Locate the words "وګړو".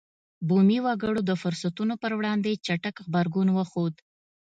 0.85-1.21